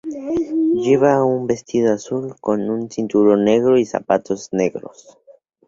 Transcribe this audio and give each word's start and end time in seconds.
Lleva 0.83 1.23
un 1.23 1.45
vestido 1.45 1.93
azul 1.93 2.33
con 2.41 2.71
un 2.71 2.89
cinturón 2.89 3.43
negro 3.45 3.77
y 3.77 3.85
zapatos 3.85 4.49
negros. 4.51 5.15